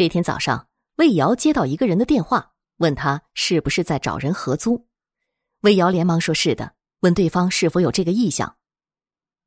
[0.00, 0.66] 这天早上，
[0.96, 4.88] 魏瑶接到一个人的电话，问他是不是在找人合租。
[5.60, 8.56] 魏瑶连忙说是的，问对方是否有这个意向。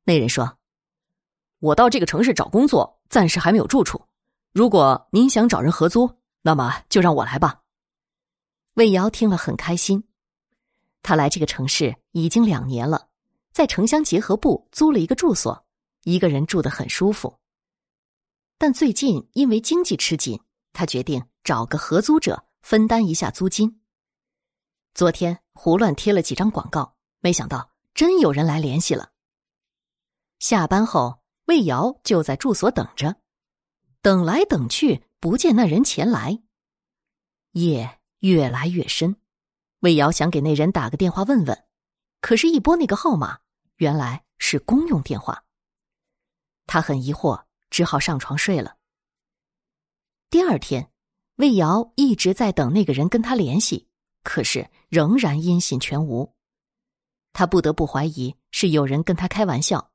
[0.04, 0.58] 那人说
[1.58, 4.06] ：“我到这个城市找工作，暂时还没有住处。
[4.52, 7.62] 如果您想找人合租，那么就让我来吧。”
[8.74, 10.04] 魏瑶听了很开心。
[11.02, 13.08] 他来这个城市已经两年了，
[13.52, 15.66] 在城乡结合部租了一个住所，
[16.04, 17.40] 一个人住得很舒服。
[18.56, 20.40] 但最近因为经济吃紧，
[20.74, 23.80] 他决定找个合租者分担一下租金。
[24.92, 29.12] 昨天胡乱贴了几张广告，没想到真有人来联系了。
[30.38, 33.16] 下班后，魏瑶就在住所等着，
[34.02, 36.42] 等来等去不见那人前来。
[37.52, 39.16] 夜越来越深，
[39.78, 41.64] 魏瑶想给那人打个电话问问，
[42.20, 43.38] 可是，一拨那个号码，
[43.76, 45.44] 原来是公用电话。
[46.66, 47.44] 他很疑惑。
[47.70, 48.76] 只好上床睡了。
[50.34, 50.90] 第二天，
[51.36, 53.86] 魏瑶一直在等那个人跟他联系，
[54.24, 56.34] 可是仍然音信全无。
[57.32, 59.92] 他不得不怀疑是有人跟他开玩笑，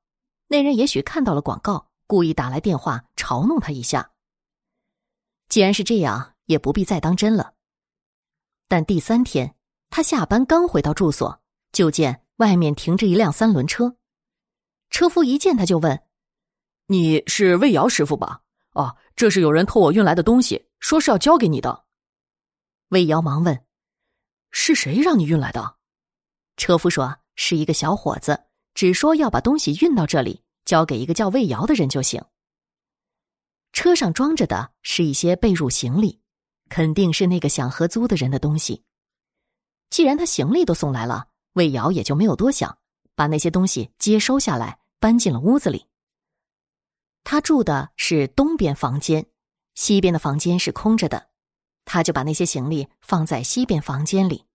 [0.47, 4.11] 那人也许看到了广告，故意打来电话嘲弄他一下。
[5.49, 7.55] 既然是这样，也不必再当真了。
[8.69, 9.55] 但第三天，
[9.89, 11.41] 他下班刚回到住所，
[11.73, 13.97] 就见外面停着一辆三轮车，
[14.89, 16.01] 车夫一见他就问。
[16.87, 18.43] 你是魏瑶师傅吧？
[18.79, 21.83] 哦，这是有人托我运来的东西，说是要交给你的。
[22.87, 23.65] 魏瑶忙问
[24.51, 25.75] ：“是谁让你运来的？”
[26.55, 32.23] 车夫说：“是一个小伙子，只说要把东西运到这里，交给一个叫魏瑶的人就行。”
[33.73, 36.21] 车上装着的是一些被褥行李，
[36.69, 38.85] 肯定是那个想合租的人的东西。
[39.89, 42.77] 既然他行李都送来了，魏瑶也就没有多想，
[43.13, 45.85] 把那些东西接收下来，搬进了屋子里。
[47.23, 49.25] 他住的是东边房间，
[49.75, 51.29] 西边的房间是空着的，
[51.85, 54.45] 他就把那些行李放在西边房间里。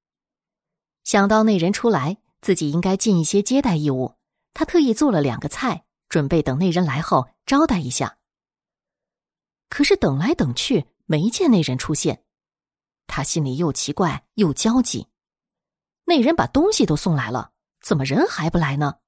[1.05, 4.17] 想到那人出来，自己应该尽一些接待义务，
[4.52, 8.19] 他特意做了两个菜，准备等那人来后招待一下。
[9.69, 12.25] 可是等来等去，没见那人出现，
[13.07, 15.08] 他心里又奇怪又焦急。
[16.05, 17.52] 那人把东西都送来了，
[17.83, 18.98] 怎么人还不来呢？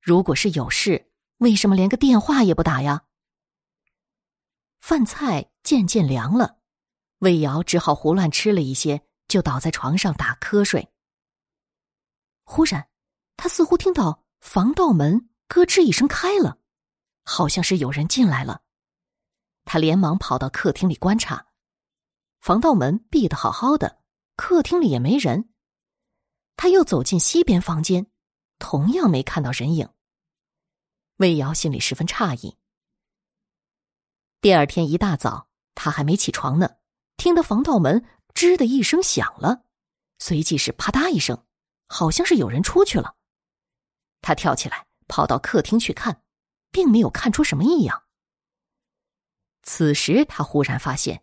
[0.00, 1.09] 如果是有事。
[1.40, 3.04] 为什么连个电话也不打呀？
[4.78, 6.58] 饭菜渐渐凉了，
[7.20, 10.92] 魏瑶只好胡乱吃了一些，就倒在床上打瞌睡。
[12.44, 12.86] 忽然，
[13.38, 16.58] 他似乎听到防盗门咯吱一声开了，
[17.24, 18.60] 好像是有人进来了。
[19.64, 21.46] 他连忙跑到客厅里观察，
[22.40, 24.02] 防盗门闭得好好的，
[24.36, 25.48] 客厅里也没人。
[26.56, 28.06] 他又走进西边房间，
[28.58, 29.88] 同样没看到人影。
[31.20, 32.56] 魏瑶心里十分诧异。
[34.40, 36.76] 第二天一大早，他还没起床呢，
[37.18, 39.66] 听得防盗门“吱”的一声响了，
[40.18, 41.44] 随即是“啪嗒”一声，
[41.88, 43.16] 好像是有人出去了。
[44.22, 46.22] 他跳起来跑到客厅去看，
[46.70, 48.02] 并没有看出什么异样。
[49.62, 51.22] 此时他忽然发现，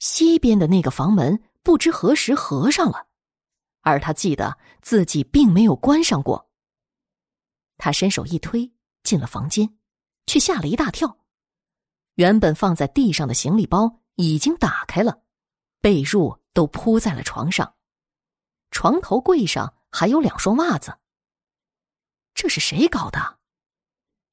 [0.00, 3.06] 西边的那个房门不知何时合上了，
[3.82, 6.50] 而他记得自己并没有关上过。
[7.78, 8.72] 他伸手一推。
[9.06, 9.78] 进了房间，
[10.26, 11.18] 却吓了一大跳。
[12.16, 15.22] 原本放在地上的行李包已经打开了，
[15.80, 17.76] 被褥都铺在了床上，
[18.70, 20.98] 床头柜上还有两双袜子。
[22.34, 23.38] 这是谁搞的？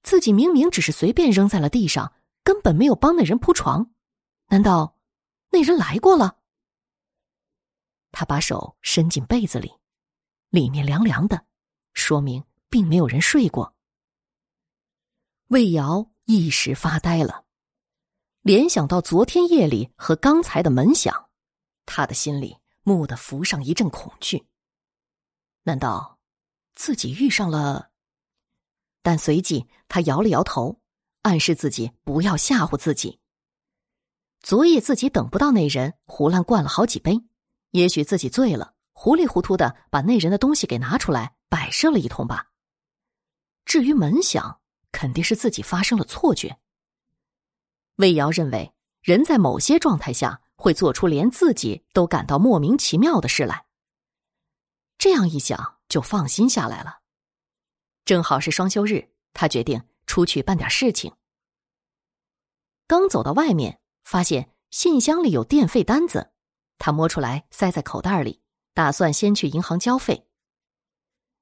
[0.01, 2.13] 自己明明只是随便扔在了地上，
[2.44, 3.94] 根本没有帮那人铺床。
[4.47, 4.97] 难道
[5.51, 6.40] 那人来过了？
[8.11, 9.73] 他把手伸进被子里，
[10.50, 11.45] 里面凉凉的，
[11.94, 13.73] 说明并没有人睡过。
[15.53, 17.46] 魏瑶一时发呆了，
[18.41, 21.30] 联想到昨天夜里和刚才的门响，
[21.86, 24.47] 他的心里蓦地浮上一阵恐惧。
[25.62, 26.18] 难道
[26.74, 27.91] 自己遇上了？
[29.03, 30.81] 但随即他摇了摇头，
[31.22, 33.20] 暗示自己不要吓唬自己。
[34.41, 37.22] 昨夜自己等不到那人，胡乱灌了好几杯，
[37.70, 42.47] 也许自己醉了，糊里糊涂的把那人的东西给拿出来摆设了一通吧。
[43.66, 44.59] 至于门响。
[44.93, 46.57] 肯定是自己发生了错觉。
[47.97, 53.66] 魏瑶认为，人在某些状态下会做出连自己都感到莫名其妙的事来。
[54.97, 56.99] 这样一想，就放心下来了。
[58.05, 61.13] 正好是双休日，他决定出去办点事情。
[62.87, 66.31] 刚走到外面，发现信箱里有电费单子，
[66.78, 68.41] 他摸出来塞在口袋里，
[68.73, 70.28] 打算先去银行交费。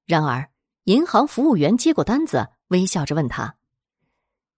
[0.06, 0.50] 然而，
[0.84, 2.48] 银行服务员接过单子。
[2.72, 3.56] 微笑着问他：“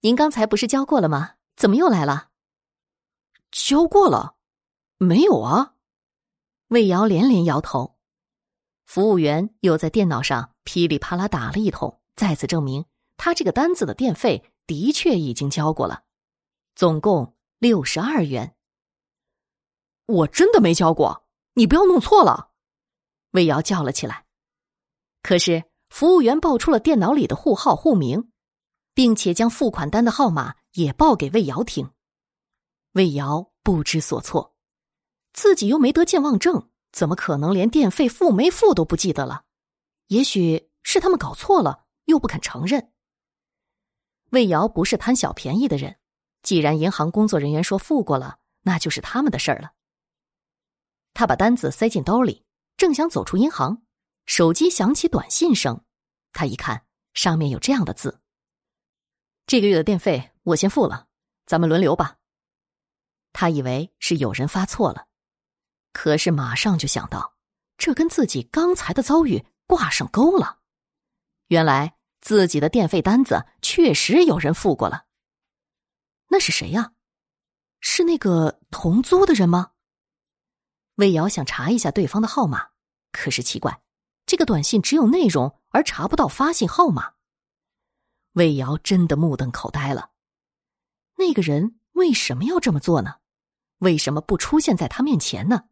[0.00, 1.34] 您刚才不是交过了吗？
[1.56, 2.30] 怎么又来了
[3.50, 4.36] ？”“交过了？
[4.98, 5.74] 没有啊。
[6.68, 7.96] 魏瑶连连摇头。
[8.84, 12.84] 服务员又在电脑上噼里啪啦打了一通，再次证明
[13.16, 16.04] 他这个单子的电费的确已经交过了，
[16.74, 18.54] 总共六十二元。
[20.06, 22.50] 我真的没交过，你不要弄错了。
[23.30, 24.26] 魏瑶叫了起来。
[25.22, 25.64] 可是
[25.94, 28.28] 服务员报出了电脑里的户号、户名，
[28.94, 31.88] 并且将付款单的号码也报给魏瑶听。
[32.94, 34.56] 魏瑶不知所措，
[35.32, 36.68] 自己又没得健忘症。
[36.90, 39.44] 怎么可能连电费付没付都不记得了？
[40.08, 42.90] 也许是他们搞错了，又不肯承认。
[44.30, 45.94] 魏瑶不是贪小便宜的人，
[46.42, 49.70] 既然银行工作人员说付过了，那就是他们的事儿了。
[51.12, 52.44] 他把单子塞进兜里，
[52.76, 53.84] 正想走出银行，
[54.26, 55.83] 手机响起短信声。
[56.34, 56.84] 他一看，
[57.14, 58.20] 上面有这样的字
[59.46, 61.06] ：“这个月的电费我先付了，
[61.46, 62.18] 咱们轮流吧。”
[63.32, 65.06] 他以为是有人发错了。
[65.92, 67.36] 可是马上就想到，
[67.78, 70.58] 这跟自己刚才的遭遇挂上钩了。
[71.46, 75.06] 原来自己的电费单子确实有人付过了。
[76.28, 76.92] 那是谁呀？
[77.80, 79.72] 是那个同租的人吗？
[80.96, 82.70] 魏瑶想查一下对方的号码，
[83.12, 83.83] 可是奇怪，
[84.34, 87.12] 这个短信只有内容，而查不到发信号码。
[88.32, 90.10] 魏瑶真的目瞪口呆了。
[91.16, 93.20] 那个人为什么要这么做呢？
[93.78, 95.66] 为什么不出现在他面前呢？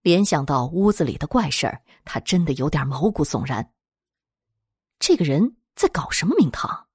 [0.00, 3.74] 联想到屋子里的怪事儿，他真的有点毛骨悚然。
[4.98, 6.88] 这个人在搞什么名堂？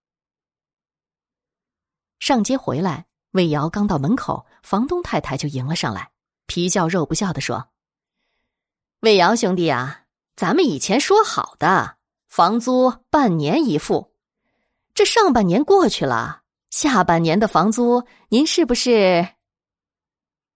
[2.18, 6.12] 上街回来，魏瑶刚到门口，房东太太就迎了上来，
[6.48, 7.69] 皮笑肉不笑的说
[9.02, 10.06] ：“魏瑶兄弟啊，
[10.38, 11.98] 咱们以前说好的
[12.28, 14.13] 房租半年一付，
[14.94, 19.28] 这上半年过去了，下半年的房租您是不是？”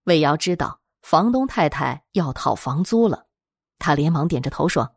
[0.06, 0.78] 魏瑶知道。
[1.02, 3.26] 房东太太要讨房租了，
[3.80, 4.88] 他连忙点着头说：“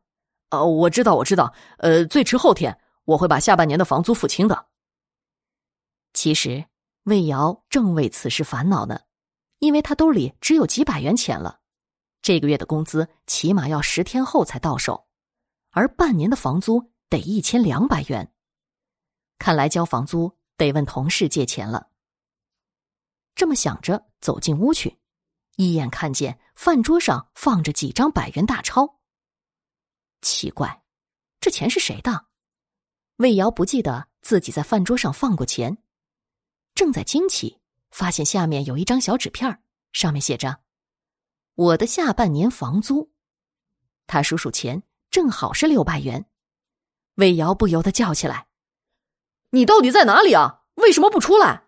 [0.51, 1.51] 哦，我知道，我知道。
[1.79, 4.67] 呃，最迟后天我会把下半年的房租付清的。”
[6.13, 6.63] 其实
[7.05, 8.99] 魏瑶正为此事烦恼呢，
[9.57, 11.57] 因为他兜里只有几百元钱了，
[12.25, 15.05] 这个月的工资起码要十天后才到手，
[15.69, 18.33] 而半年的房租得一千两百元，
[19.37, 21.91] 看来交房租得问同事借钱了。
[23.35, 24.97] 这么想着，走进屋去。
[25.57, 29.01] 一眼看见饭桌上放着几张百元大钞。
[30.23, 30.81] 奇怪，
[31.39, 32.25] 这钱是谁的？
[33.17, 35.77] 魏瑶不记得自己在饭桌上放过钱，
[36.73, 37.59] 正在惊奇，
[37.91, 39.61] 发现下面有一张小纸片，
[39.93, 40.61] 上面写着
[41.55, 43.11] ：“我的下半年房租。”
[44.07, 46.25] 他数数钱，正好是六百元。
[47.15, 48.47] 魏瑶不由得叫起来
[49.51, 50.63] ：“你到底在哪里啊？
[50.75, 51.63] 为什么不出来？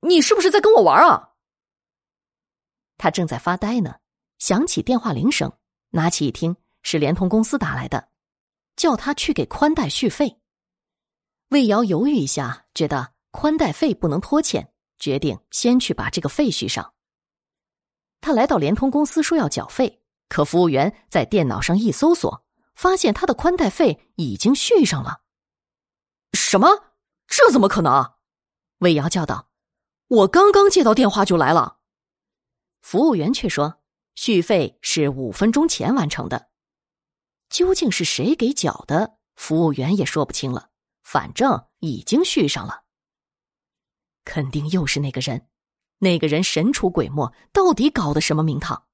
[0.00, 1.30] 你是不是在跟我玩啊？”
[2.98, 3.96] 他正在发呆呢，
[4.38, 5.50] 响起电话铃声，
[5.90, 8.08] 拿起一听，是联通公司打来的，
[8.76, 10.38] 叫他去给宽带续费。
[11.48, 16.92] 魏瑶犹豫一下，觉得宽带费不能拖欠，决定先去把这个费续上。
[18.20, 22.44] 他来到联通公司说要缴费，可服务员在电脑上一搜索，
[22.74, 25.22] 发现他的宽带费已经续上了。
[26.32, 26.68] 什么？
[27.26, 28.14] 这怎么可能？
[28.78, 29.50] 魏瑶叫道
[30.08, 31.78] ：“我刚刚接到电话就来了。”
[32.82, 33.82] 服务员却说
[34.16, 36.50] ：“续费是五分钟前完成的，
[37.48, 39.18] 究竟是谁给缴的？
[39.36, 40.70] 服务员也说不清了。
[41.02, 42.84] 反正已经续上了，
[44.24, 45.49] 肯定又是那个人。
[46.00, 48.84] 那个人神出鬼没，到底搞的什么名堂？”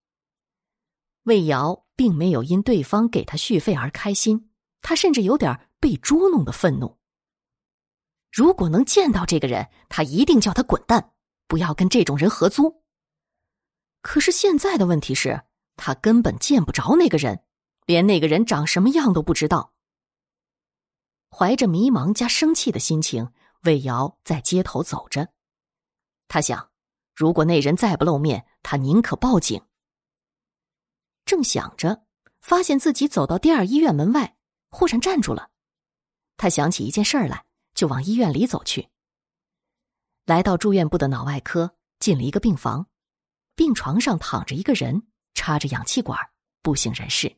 [1.25, 6.99] 魏瑶并没有因对方给他续费而开心，他甚至有点被捉弄的愤怒。
[8.31, 11.15] 如果能见到这个人，他一定叫他滚蛋，
[11.49, 12.83] 不要跟这种人合租。
[14.03, 15.43] 可是现在的问题是，
[15.75, 17.43] 他根本见不着那个人，
[17.87, 19.73] 连那个人长什么样都不知道。
[21.31, 23.33] 怀着迷茫加生气的心情，
[23.65, 25.29] 魏瑶在街头走着。
[26.29, 26.71] 他想，
[27.16, 29.61] 如果那人再不露面，他宁可报警。
[31.25, 32.04] 正想着，
[32.42, 34.37] 发现自己走到第二医院门外，
[34.68, 35.50] 忽然站住了。
[36.37, 38.90] 他想起一件事儿来，就往医院里走去。
[40.26, 42.87] 来到住院部的脑外科，进了一个病房。
[43.54, 46.20] 病床上躺着一个人，插着氧气管，
[46.61, 47.35] 不省人事。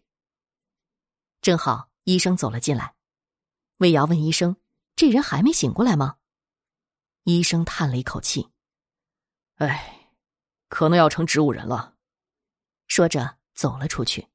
[1.41, 2.97] 正好医生走了进来，
[3.77, 4.57] 魏瑶问医生
[4.97, 6.17] ：“这人还没醒过来吗？”
[7.23, 8.51] 医生叹了一口气
[9.59, 10.11] ：“哎，
[10.69, 11.95] 可能要成植物人了。”
[12.89, 14.27] 说着走了出去。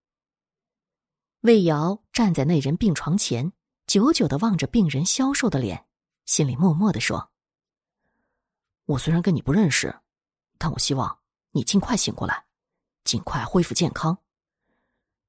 [1.41, 3.51] 魏瑶站在那人病床前，
[3.85, 5.85] 久久的望着病人消瘦的脸，
[6.25, 7.31] 心里默默的说
[8.85, 9.99] ：“我虽然跟你不认识。”
[10.57, 11.19] 但我希望
[11.51, 12.45] 你尽快醒过来，
[13.03, 14.17] 尽快恢复健康。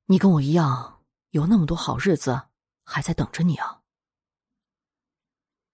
[0.07, 2.41] 你跟我一样，有那么多好日子
[2.85, 3.81] 还在等着你啊！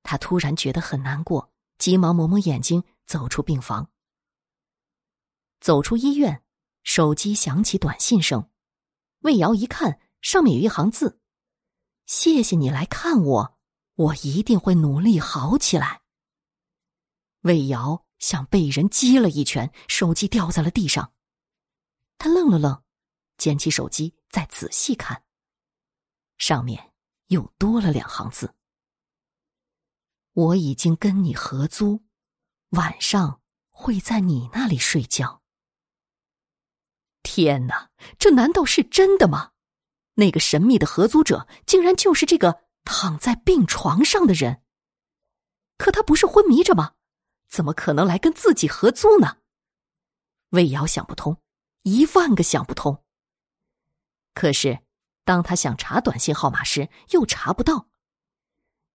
[0.03, 3.91] 他突然觉得很难过，急忙抹抹眼睛，走出病房。
[5.61, 6.43] 走出医院，
[6.83, 8.51] 手机响起短信声。
[9.21, 11.21] 魏瑶一看，上面有一行字
[12.07, 13.59] ：“谢谢你来看我，
[13.95, 16.01] 我一定会努力好起来。”
[17.43, 21.13] 魏瑶像被人击了一拳，手机掉在了地上。
[22.17, 22.83] 他愣了愣，
[23.37, 24.15] 捡起手机。
[24.31, 25.25] 再仔细看，
[26.39, 26.93] 上面
[27.27, 28.55] 又多了两行字
[30.35, 32.01] ：“我已经跟你合租，
[32.69, 33.41] 晚上
[33.71, 35.40] 会在你那里睡觉。”
[37.23, 39.53] 天哪，这难道是真的吗？
[40.15, 44.63] 那个神秘的合租者竟然就是这个躺在病床上的人。
[45.79, 46.95] 可他不是昏迷着吗？
[47.49, 49.39] 怎么可能来跟自己合租呢？
[50.51, 51.41] 魏瑶想不通，
[51.83, 53.03] 一万个想不通。
[54.35, 54.81] 可是，
[55.25, 57.89] 当他想查短信号码时，又查不到。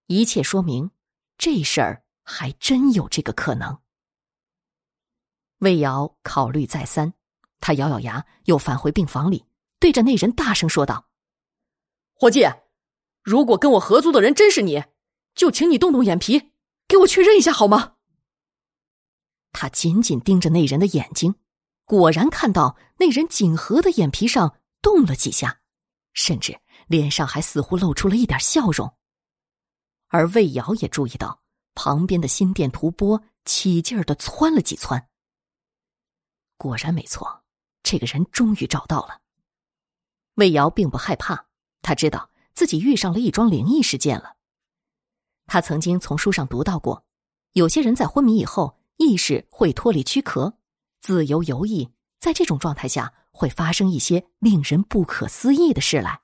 [0.08, 0.92] 一切说明，
[1.38, 3.80] 这事儿还真有这个可能。
[5.60, 7.14] 魏瑶考虑再三，
[7.66, 9.44] 他咬咬牙，又返回病房里，
[9.80, 11.08] 对着那人大声说道
[12.14, 12.46] ：“伙计，
[13.24, 14.84] 如果跟我合租的人真是你，
[15.34, 16.52] 就请你动动眼皮，
[16.88, 17.94] 给我确认一下好吗？”
[19.52, 21.34] 他紧紧盯着那人的眼睛，
[21.86, 24.60] 果然看到那人紧合的眼皮上。
[24.84, 25.62] 动了几下，
[26.14, 28.96] 甚至脸上还似乎露出了一点笑容。
[30.10, 31.42] 而魏瑶也注意到
[31.74, 35.10] 旁边的心电图波起劲儿的窜了几窜。
[36.56, 37.45] 果然没错，
[37.86, 39.22] 这个人终于找到了。
[40.34, 41.46] 魏瑶并不害怕，
[41.82, 44.36] 他知道自己遇上了一桩灵异事件了。
[45.46, 47.06] 他曾经从书上读到过，
[47.54, 50.58] 有些人在昏迷以后，意识会脱离躯壳，
[51.02, 53.14] 自由游弋，在这种状态下。
[53.38, 56.22] 会发生一些令人不可思议的事来。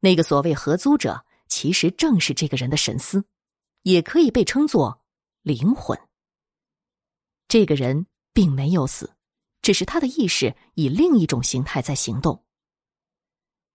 [0.00, 3.26] 那个所谓合租者，其实正是这个人的神思，
[3.82, 5.04] 也可以被称作
[5.42, 6.00] 灵魂。
[7.48, 9.14] 这个人并没有死，
[9.64, 12.44] 只是他的意识以另一种形态在行动。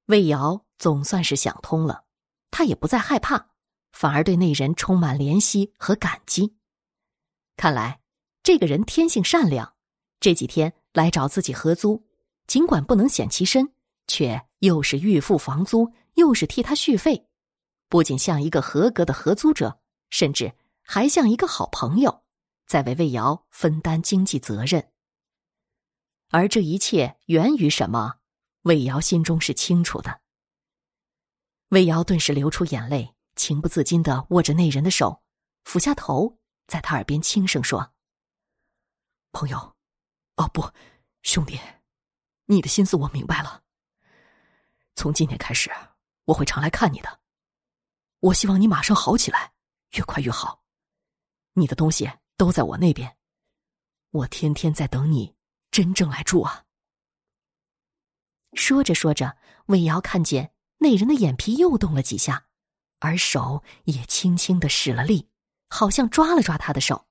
[0.05, 2.05] 魏瑶总算是想通了，
[2.51, 3.49] 他也不再害怕，
[3.91, 6.55] 反而对那人充满怜惜和感激。
[7.57, 7.99] 看来
[8.43, 9.73] 这个人天性善良，
[10.21, 10.73] 这几天。
[10.91, 12.03] 来找自己合租，
[12.47, 13.71] 尽管不能显其身，
[14.07, 17.27] 却又是预付房租，又是替他续费，
[17.87, 19.79] 不仅像一个合格的合租者，
[20.09, 22.23] 甚至还像一个好朋友，
[22.65, 24.83] 在为魏瑶分担经济责任。
[26.29, 28.19] 而这一切源于什么？
[28.63, 30.21] 魏瑶心中是清楚的。
[31.69, 35.23] 魏瑶顿时流出眼泪，情不自禁的握着那人的手，
[35.63, 37.93] 俯下头，在他耳边轻声说
[39.31, 39.75] ：“朋友。”
[40.37, 40.71] 哦不，
[41.21, 41.59] 兄弟，
[42.45, 43.63] 你的心思我明白了。
[44.95, 45.69] 从今天开始，
[46.25, 47.19] 我会常来看你的。
[48.19, 49.51] 我希望你马上好起来，
[49.95, 50.63] 越快越好。
[51.53, 53.17] 你的东西都在我那边，
[54.11, 55.35] 我天天在等你
[55.79, 56.65] 真正来住啊。
[58.51, 62.47] 说着说着，魏瑶看见那人的眼皮又动了几下，
[62.99, 65.29] 而手也轻轻的使了力，
[65.69, 67.07] 好像抓了抓他的手。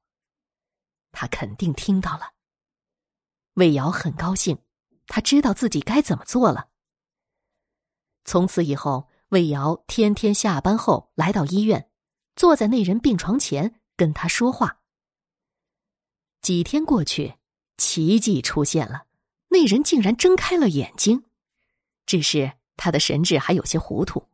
[1.12, 2.34] 他肯定听到了。
[3.54, 4.58] 魏瑶很高兴，
[5.06, 6.68] 他知道自己该怎么做了。
[8.26, 11.90] 从此以后，魏瑶天天下班后来到医院，
[12.36, 14.82] 坐在那人病床前跟他说话。
[16.42, 17.37] 几天过去，
[17.78, 19.06] 奇迹出现了，
[19.48, 21.24] 那人竟然睁开了眼睛，
[22.04, 24.28] 只是他的神智还有些糊涂。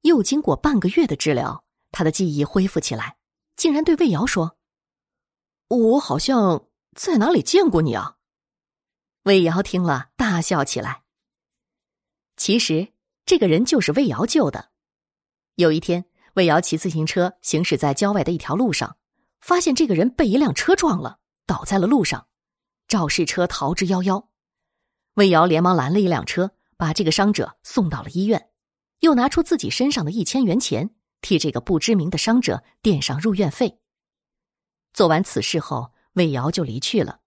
[0.00, 3.16] 又经过半个月的治疗，他的记忆恢复起来，
[3.56, 4.56] 竟然对魏瑶说
[5.68, 8.18] ：“我好像……”在哪里见过你啊？
[9.22, 11.04] 魏瑶听了，大笑起来。
[12.36, 12.92] 其实
[13.24, 14.72] 这个人就是魏瑶救的。
[15.54, 18.98] 有一天，魏瑶骑自行车行驶在郊外的一条路上，
[19.40, 21.18] 发现这个人被一辆车撞了，
[21.52, 22.28] 倒在了路上，
[22.88, 24.24] 肇事车逃之夭夭。
[25.16, 28.48] 魏瑶连忙拦了一辆车，把这个伤者送到了医院，
[29.00, 33.78] 又拿出自己身上的一千元钱，替这个不知名的伤者垫上入院费。
[34.94, 35.92] 做完此事后。
[36.14, 37.20] 魏瑶就离去了，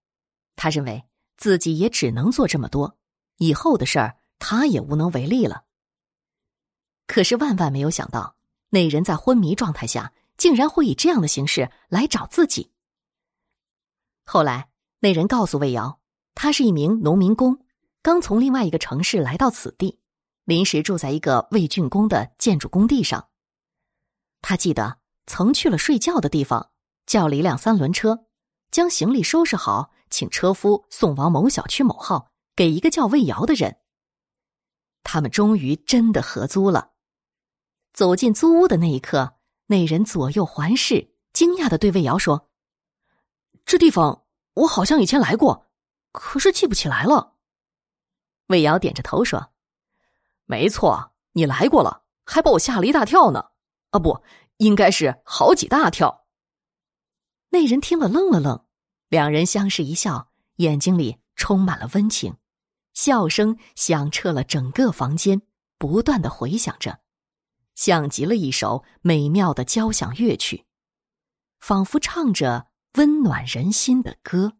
[0.55, 1.05] 他认为
[1.37, 2.99] 自己也只能做这么多，
[3.37, 5.63] 以后的事儿他也无能为力了。
[7.07, 8.35] 可是万万没有想到，
[8.69, 12.74] 那人在昏迷状态下，竟然会以这样的形式来找自己。
[14.25, 15.99] 后来，那人告诉魏瑶，
[16.33, 17.59] 他是一名农民工，
[18.01, 19.99] 刚从另外一个城市来到此地，
[20.43, 23.29] 临时住在一个未竣工的建筑工地上。
[24.41, 26.71] 他记得曾去了睡觉的地方，
[27.05, 28.25] 叫了一辆三轮车。
[28.71, 33.77] 将行李收拾好，请车夫送往某小区某号，给一个叫魏瑶的人。
[35.03, 36.91] 他们终于真的合租了。
[37.93, 42.49] 走进租屋的那一刻，那人左右环视，惊讶的对魏瑶说
[43.65, 45.67] ：“这地方我好像以前来过，
[46.11, 47.33] 可是记不起来了。”
[48.47, 49.51] 魏瑶点着头说
[50.45, 53.51] ：“没错，你来过了，还把我吓了一大跳呢。
[53.89, 54.23] 啊，不，
[54.57, 56.25] 应该是好几大跳。”
[57.49, 58.65] 那人听了愣了愣，
[59.09, 62.35] 两人相视一笑，眼睛里充满了温情，
[62.93, 65.41] 笑声响彻了整个房间，
[65.77, 66.99] 不断的回响着，
[67.73, 70.65] 像极了一首美妙的交响乐曲，
[71.59, 74.53] 仿佛唱着温暖人心的歌。